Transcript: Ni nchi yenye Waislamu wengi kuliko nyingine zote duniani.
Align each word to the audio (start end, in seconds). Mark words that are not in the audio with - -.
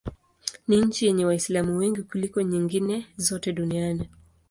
Ni 0.67 0.81
nchi 0.81 1.05
yenye 1.05 1.25
Waislamu 1.25 1.77
wengi 1.77 2.03
kuliko 2.03 2.41
nyingine 2.41 3.07
zote 3.17 3.53
duniani. 3.53 4.09